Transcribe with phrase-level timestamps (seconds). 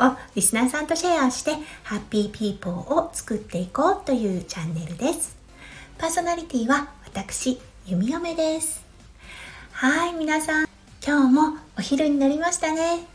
[0.00, 1.52] をリスナーさんとシェアして
[1.84, 5.36] ハッピーピーポーを作っていこうというチャンネルです。
[5.98, 8.82] パーソナリティは私、弓嫁です。
[9.72, 10.68] はい、皆さん、
[11.06, 13.06] 今日もお昼になりましたね。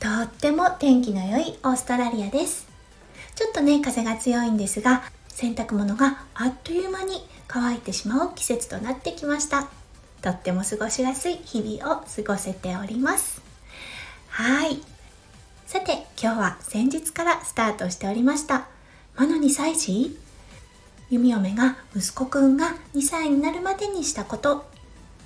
[0.00, 2.68] とっても天気の良いオーストラリアです。
[3.34, 9.68] ちょっとね、風が強いんですが、洗濯物があっという間に乾いてしまう季節となってきました。
[10.22, 13.40] とっても過ごしやすい日々を過ごせております。
[14.28, 14.97] はい。
[15.68, 18.68] さて今日は先日からスタートしておりました。
[19.14, 20.18] 魔の2歳児
[21.10, 24.64] 弓嫁が息子くんが2歳になるまでにしたこと。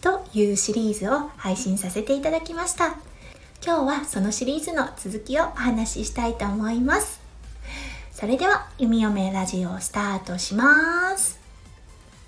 [0.01, 2.97] というシリーズを配信させていただきました。
[3.65, 7.21] 今日はそのシリーズの続きをお話ししたいと思います。
[8.11, 11.39] それでは弓嫁ラジオをスタートします。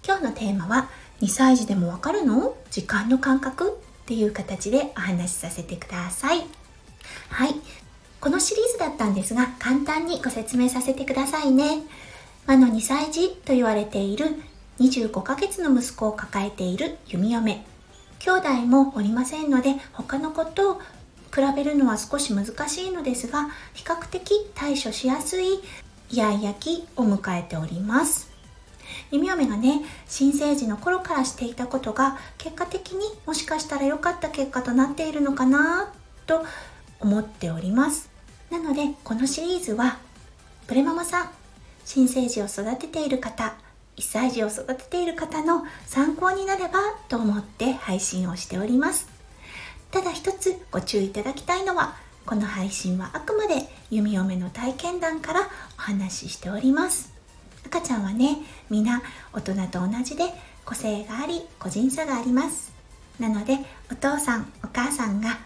[0.06, 0.88] 今日のテーマは
[1.20, 2.54] 2歳児でもわかるの？
[2.70, 3.70] 時間の感覚？
[3.70, 6.46] っていう形でお話しさせてください。
[7.30, 7.56] はい。
[8.24, 11.82] このシリーズだったんですが、簡単にご説明させてくださいね。
[12.46, 14.40] 魔の2歳児と言われている
[14.80, 17.66] 25ヶ月の息子を抱えている弓嫁。
[18.20, 20.76] 兄弟もおりませんので、他の子と
[21.34, 25.56] 比べるのは少し難しいのですが、比較的対処しやすい
[26.08, 28.30] イヤイヤ期を迎えております。
[29.10, 35.92] 弓嫁がね、新生児の頃からしていたことが、結果的にもしかしたら良かった結果となっているのかな
[36.24, 36.42] と
[37.00, 38.13] 思っております。
[38.54, 39.98] なのでこのシリーズは
[40.68, 41.30] プレママさん
[41.84, 43.56] 新生児を育てている方
[43.96, 46.78] 1歳児を育てている方の参考になれば
[47.08, 49.08] と思って配信をしております。
[49.90, 55.40] ただ一つご注意いただきたいのはこの配信はあくまで弓嫁の体験談から
[55.76, 57.12] お話ししております。
[57.66, 58.36] 赤ちゃんはね
[58.70, 60.26] 皆大人と同じで
[60.64, 62.72] 個性があり個人差があります。
[63.18, 63.58] なので
[63.90, 65.38] お父さんお母さんが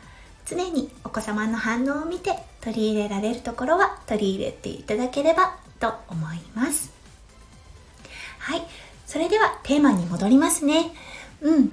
[0.44, 6.92] 常にお子様の反応を見て取り入れられるところは取り入れていただければと思います。
[8.38, 8.62] はい。
[9.06, 10.92] それではテーマに戻りますね。
[11.40, 11.70] うん。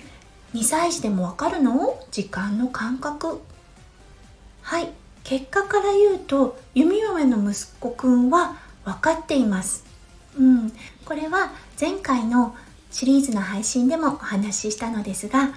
[0.53, 1.99] 2歳児でもわかるの？
[2.11, 3.41] 時間の感覚。
[4.61, 4.89] はい。
[5.25, 8.55] 結果から言うと弓嫁の息子くんは
[8.85, 9.83] 分かっています。
[10.37, 10.71] うん。
[11.03, 12.55] これは前回の
[12.89, 15.49] シリーズの配信でもお話ししたのですが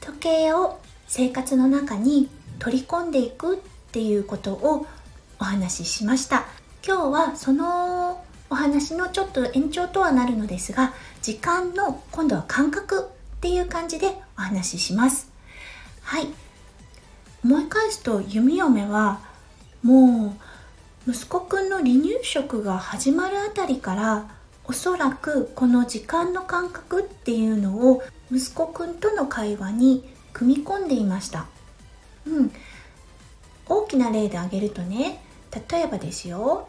[0.00, 4.86] 時計を生活の中に取り込んでいくっていうことを
[5.40, 6.44] お話ししました。
[6.86, 15.28] 今日はそのお話のちょっと延長とはなるのですが時間の今度は感覚っていう感じでお話しします。
[16.02, 16.28] はい。
[17.42, 19.18] 思い返すと弓嫁は
[19.82, 20.36] も
[21.06, 24.28] う息子くんの離乳食が始まるあたりから
[24.66, 31.46] おそらくこの時間の感覚っていうのを息子くんとの会話に組み込んでいました。
[32.24, 32.52] うん、
[33.90, 35.22] きな例で挙げるとね
[35.70, 36.68] 例えばですよ。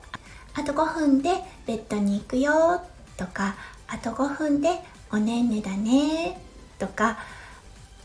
[0.53, 1.29] あと5分で
[1.65, 2.81] ベッドに行くよ
[3.15, 3.55] とか
[3.87, 4.69] あと5分で
[5.11, 6.41] おねんねだね
[6.77, 7.19] とか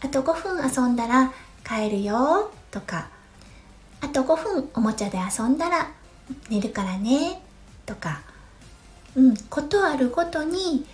[0.01, 1.33] あと5分遊んだら
[1.67, 3.09] 帰るよとか
[4.01, 5.91] あと5分おもちゃで遊んだら
[6.49, 7.43] 寝るからね
[7.85, 8.21] とか。
[9.17, 10.85] うんことあるごとに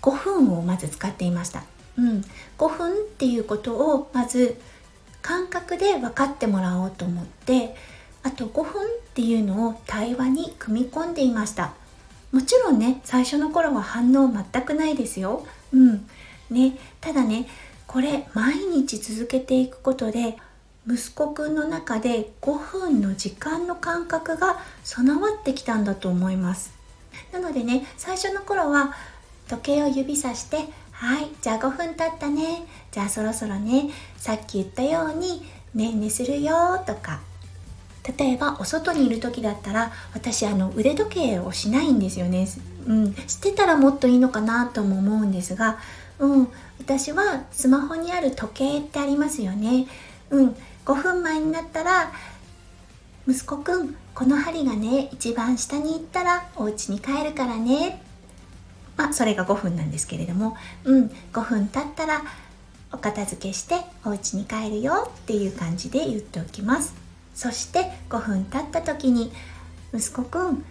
[0.00, 1.64] 5分をまず使っていました、
[1.98, 2.24] うん、
[2.56, 4.56] 5分っていうことをまず
[5.28, 7.76] 感覚で分かってもらおうと思って
[8.22, 11.74] あと5分っていうのを対話に組み込んでいました。
[12.32, 15.46] もちろんね最初の頃は反応全くないですよ。
[15.74, 16.08] うん。
[16.48, 17.46] ねただね
[17.86, 20.38] これ毎日続けていくことで
[20.86, 26.72] 息子くんの中で5分の時間の感覚が備わってきたんだと思います。
[27.34, 28.94] なのでね最初の頃は
[29.46, 32.66] 時計を指さしてはいじゃあ5分経ったね。
[32.90, 35.42] じゃあそろそろねさっき言ったように
[35.72, 37.20] ねんねするよとか。
[38.18, 42.48] 例えばお外にいる時だったら私あの腕時計をしないんですよね。
[42.88, 45.78] うんしてたらもっといいのかなとも思うんですが
[46.18, 46.48] うん
[46.80, 49.86] 私はスマホにある時計ってありますよね。
[50.30, 52.10] うん5分前になったら
[53.28, 58.02] 息子くんこの針がね一番下に行ったらお家に帰るからね
[58.98, 62.20] まあ、それが5分なんですけれども、うん、5分経ったら
[62.92, 66.94] お片付けしてお家に帰るよっていう感じで言っておきます。
[67.34, 69.30] そして5分経った時に
[69.94, 70.64] 息子くん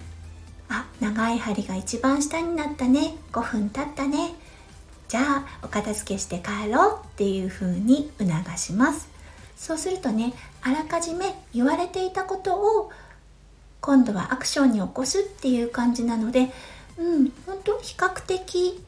[0.67, 3.15] あ長い針が一番下になったね。
[3.31, 4.35] 5分経ったね。
[5.07, 9.07] じゃあお片付けして帰ろうっていう風に促します。
[9.55, 12.91] そうするとねあらかじめ言われていたことを
[13.79, 16.51] 今度はアクションに起こすっていう感じなので
[16.97, 18.83] うん本当比較的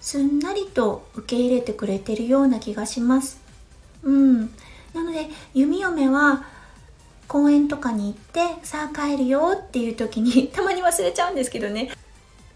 [0.00, 3.40] すんなりと受け入れてくれてるような気がします。
[4.02, 4.50] うん。
[4.94, 6.44] なので弓嫁は
[7.28, 11.92] 公園とかに行ってさあ帰るよっていう時に たまに忘れちゃうんですけどね。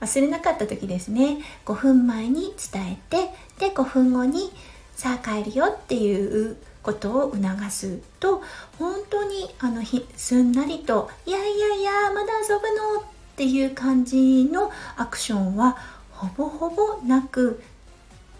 [0.01, 1.39] 忘れなかった時ですね。
[1.67, 4.53] 5分前に伝えてで5分後に
[4.95, 8.43] さあ帰るよっていうことを促すと
[8.79, 9.83] 本当にあの
[10.17, 13.05] すんなりと「いやいやいやまだ遊ぶの」
[13.41, 15.79] っていう感じのアクションは
[16.11, 17.63] ほぼほぼなく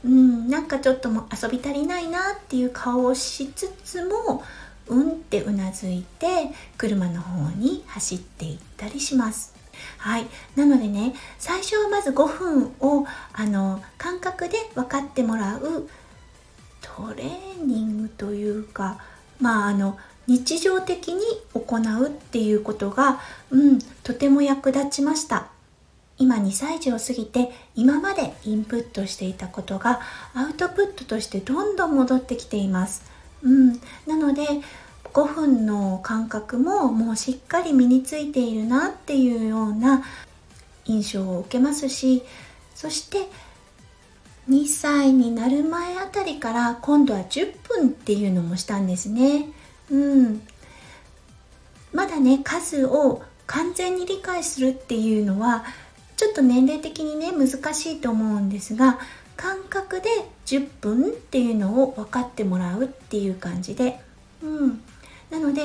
[0.05, 4.44] うんなんかちょっとも遊び足りないなっていう顔をしつつも
[4.88, 9.55] うんってうなずいて車の方に走っていったりします。
[9.97, 15.88] はい、なのでね最初はまず5分をあの感覚で分かってもらう
[16.82, 18.99] トレーニングというか
[19.41, 21.20] まああの日常的に
[21.55, 23.20] 行うっていうことが、
[23.50, 25.49] うん、とても役立ちました。
[26.19, 30.00] 今2歳児を過ぎて今までインプットしていたことが
[30.34, 33.02] アウトプットとしてどんどん戻ってきています。
[33.43, 34.43] うん、なので
[35.12, 40.05] 5分の感覚ももうしっかり身についているなっていうような
[40.84, 42.23] 印象を受けますし
[42.75, 43.28] そして
[44.49, 49.49] 2歳になる前あたりから今度は10分っていうのもしたんですね。
[49.90, 50.42] うん。
[51.92, 55.64] まだね、数を完全に理解するっていうのは
[56.16, 59.00] ちょっと年齢的にね難しいと思うんですが
[59.37, 60.08] 感覚で
[60.46, 63.98] 10分っていうのを分かってもらうっていう感じで、
[64.40, 64.82] うん、
[65.31, 65.62] なので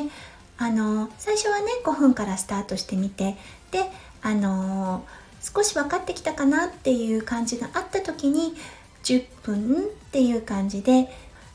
[0.58, 3.36] あの最初はね5分からスタートしてみて
[3.70, 3.92] で
[4.24, 5.06] あの
[5.42, 8.56] 少し分かってきたかなっていう感じがあった時に
[9.04, 11.12] 10分っていう感じで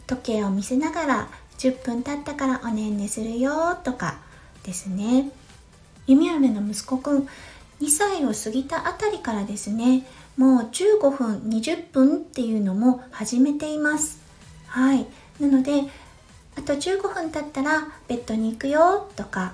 [0.06, 1.28] 時計を見せながら
[1.60, 4.18] 10分経ったからおねんねするよとか
[4.62, 5.30] ですね。
[6.06, 7.28] 弓嫁の息子くん
[7.82, 10.06] 2歳を過ぎたあたりからですね
[10.38, 14.22] もう15分20分っていうのも始めています。
[14.68, 15.06] はい。
[15.38, 15.82] なので
[16.56, 19.52] あと15分経ったらベッドに行くよとか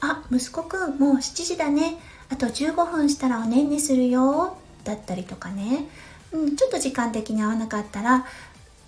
[0.00, 1.98] あ息子くんもう7時だね。
[2.30, 5.86] あと15分したらおねんねするよだったりとかね、
[6.32, 8.24] うん、ちょっと時間的に合わなかったら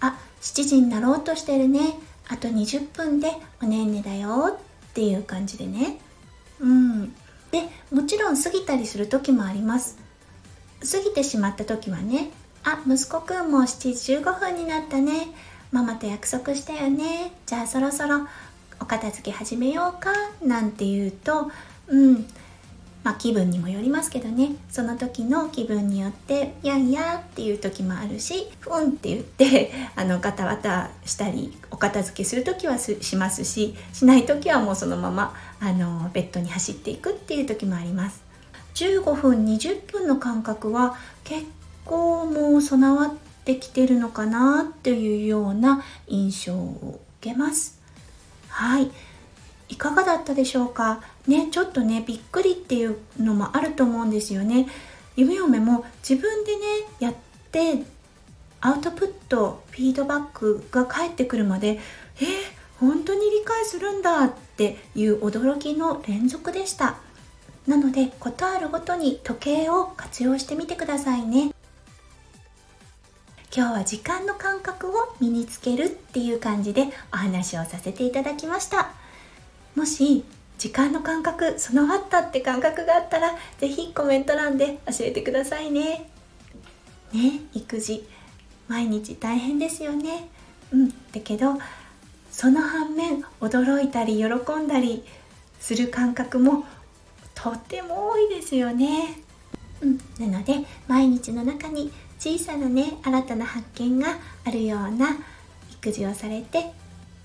[0.01, 1.99] あ7時になろうとしてるね。
[2.33, 3.31] あと20分で
[3.63, 5.99] おねんねだよっていう感じでね。
[6.61, 7.13] うん。
[7.51, 9.99] でもちろん過ぎたりする時もあります。
[10.81, 12.31] 過ぎてしまった時はね
[12.65, 15.27] あ息子くんも7時15分になったね。
[15.73, 17.33] ママと約束したよね。
[17.45, 18.27] じゃあそろそろ
[18.81, 20.13] お片付け始めようか。
[20.43, 21.51] なんて言うと
[21.87, 22.27] うん。
[23.03, 24.57] まあ気分にもよりますけどね。
[24.71, 38.23] その時の気分によって「やんや」っていう時もあるし「ふん」って言って あのガタガタしたりお片付けする時はしますししない時はもうそのままあのベッドに走っていくっていう時もあります。
[38.75, 41.45] 15分20分の間隔は結
[41.85, 43.15] 構もう備わっ
[43.45, 47.79] てきてるのかなっていうような印象を受けます。
[48.49, 48.91] はい。
[49.69, 51.01] いかがだったでしょうか？
[51.27, 54.67] ねちょっとねびっくりっていうのもあると思うんですよね。
[55.17, 56.63] 夢嫁も自分でね
[57.01, 57.15] やっ
[57.51, 57.85] て
[58.61, 61.81] アウトプットフィードバックが返ってくるまで
[62.21, 62.27] えー、
[62.79, 66.97] 本当に理解するんだっていう驚きの連続でした。
[67.67, 71.53] なので事あるごとに時計を活用してみてくださいね。
[73.55, 78.91] 今日は時間の感覚を身につけるっていう感じでお話をさせていただきました。
[79.77, 80.25] もし
[80.63, 86.09] 時間の感覚備わったって感覚があったら是非コメント欄で教えてくださいね。
[87.13, 88.09] ね育児
[88.69, 90.29] 毎日大変ですよね。
[90.73, 90.89] うん。
[90.89, 91.55] だけど
[92.31, 95.03] その反面驚いたり喜んだり
[95.59, 96.65] する感覚も
[97.35, 99.19] とっても多いですよね。
[99.81, 101.91] うん、なので毎日の中に
[102.21, 105.17] 小さなね新たな発見があるような
[105.73, 106.73] 育児をされて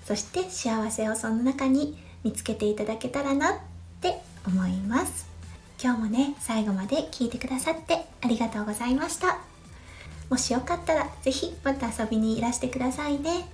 [0.08, 3.58] そして幸せをその中に見つけていただけたらなっ
[4.00, 5.26] て思います。
[5.78, 9.38] 今日もね最後まで聞いてくださってありがとうございました。
[10.30, 13.50] もしよかったら是非また遊びにいらしてくださいね。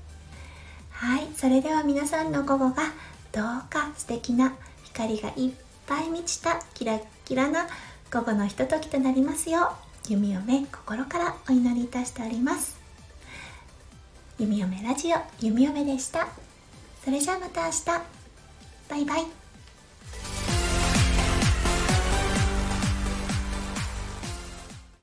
[0.91, 2.85] はいそれでは皆さんの午後が
[3.33, 5.53] どうか素敵な光がいっ
[5.89, 7.67] ぱい満ちたキラッキラな
[8.13, 9.75] 午後のひとときとなりますよ
[10.09, 12.79] う弓嫁心からお祈りいたしております。
[14.39, 16.44] 弓嫁ラジオ弓嫁でした。
[17.05, 17.85] それじゃあまた明日。
[18.89, 19.44] バイバイ。